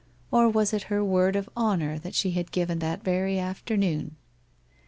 Or 0.31 0.49
was 0.49 0.73
it 0.73 0.85
her 0.89 1.05
word 1.05 1.35
of 1.35 1.47
honour 1.55 1.99
that 1.99 2.15
she 2.15 2.31
had 2.31 2.51
given 2.51 2.79
that 2.79 3.03
very 3.03 3.37
afternoon? 3.37 4.15